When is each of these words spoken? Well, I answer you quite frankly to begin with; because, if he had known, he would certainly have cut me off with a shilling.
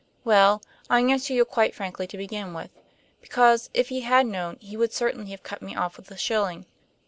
Well, 0.23 0.63
I 0.89 1.01
answer 1.01 1.31
you 1.31 1.45
quite 1.45 1.75
frankly 1.75 2.07
to 2.07 2.17
begin 2.17 2.55
with; 2.55 2.71
because, 3.21 3.69
if 3.71 3.89
he 3.89 4.01
had 4.01 4.25
known, 4.25 4.57
he 4.59 4.75
would 4.75 4.93
certainly 4.93 5.29
have 5.29 5.43
cut 5.43 5.61
me 5.61 5.75
off 5.75 5.95
with 5.95 6.09
a 6.09 6.17
shilling. 6.17 6.65